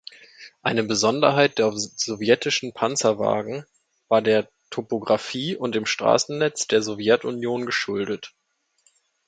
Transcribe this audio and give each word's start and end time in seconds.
Eine 0.63 0.81
Besonderheit 0.81 1.59
der 1.59 1.71
sowjetischen 1.73 2.73
Panzerwagen 2.73 3.67
war 4.07 4.23
der 4.23 4.49
Topographie 4.71 5.55
und 5.55 5.75
dem 5.75 5.85
Straßennetz 5.85 6.65
der 6.65 6.81
Sowjetunion 6.81 7.67
geschuldet. 7.67 8.33